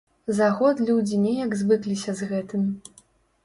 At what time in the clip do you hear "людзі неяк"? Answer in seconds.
0.87-1.55